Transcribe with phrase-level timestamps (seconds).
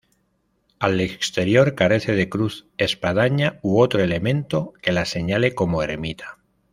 [0.79, 6.39] Al exterior, carece de cruz, espadaña u otro elemento que la señale como ermita.